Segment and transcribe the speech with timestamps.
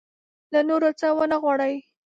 [0.53, 1.75] له نورو څه ونه وغواړي.